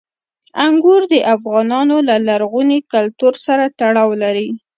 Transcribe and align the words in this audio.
انګور 0.65 1.01
د 1.11 1.13
افغانانو 1.35 1.97
له 2.09 2.15
لرغوني 2.27 2.79
کلتور 2.91 3.33
سره 3.45 3.65
تړاو 3.79 4.09
لري. 4.23 4.47